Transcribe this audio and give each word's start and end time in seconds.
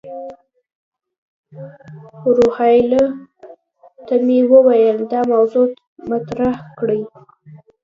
روهیال 2.35 2.93
ته 4.05 4.15
مې 4.25 4.39
وویل 4.51 4.97
دا 5.11 5.21
موضوع 5.31 5.67
مطرح 6.09 6.55
کړي. 6.79 7.01